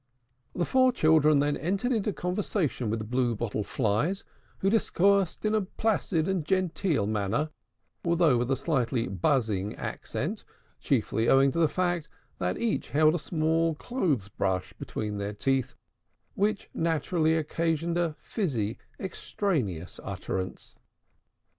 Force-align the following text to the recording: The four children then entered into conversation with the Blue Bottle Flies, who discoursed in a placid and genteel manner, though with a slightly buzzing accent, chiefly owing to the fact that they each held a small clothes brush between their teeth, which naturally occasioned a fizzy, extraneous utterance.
The 0.55 0.65
four 0.65 0.91
children 0.91 1.37
then 1.37 1.55
entered 1.55 1.91
into 1.91 2.11
conversation 2.11 2.89
with 2.89 2.97
the 2.97 3.05
Blue 3.05 3.35
Bottle 3.35 3.63
Flies, 3.63 4.23
who 4.57 4.67
discoursed 4.71 5.45
in 5.45 5.53
a 5.53 5.61
placid 5.61 6.27
and 6.27 6.43
genteel 6.43 7.05
manner, 7.05 7.51
though 8.01 8.35
with 8.35 8.49
a 8.49 8.55
slightly 8.55 9.07
buzzing 9.07 9.75
accent, 9.75 10.43
chiefly 10.79 11.29
owing 11.29 11.51
to 11.51 11.59
the 11.59 11.67
fact 11.69 12.09
that 12.39 12.53
they 12.55 12.61
each 12.61 12.89
held 12.89 13.13
a 13.13 13.19
small 13.19 13.75
clothes 13.75 14.27
brush 14.27 14.73
between 14.73 15.19
their 15.19 15.33
teeth, 15.33 15.75
which 16.33 16.67
naturally 16.73 17.35
occasioned 17.37 17.95
a 17.95 18.15
fizzy, 18.17 18.79
extraneous 18.99 19.99
utterance. 20.03 20.77